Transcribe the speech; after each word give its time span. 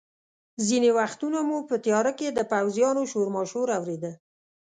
ځینې 0.67 0.89
وختونه 0.99 1.39
مو 1.47 1.57
په 1.69 1.75
تیاره 1.85 2.11
کې 2.19 2.27
د 2.31 2.39
پوځیانو 2.51 3.03
شورماشور 3.11 3.67
اورېده. 3.77 4.11